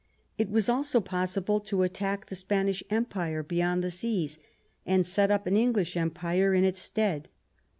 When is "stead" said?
6.79-7.29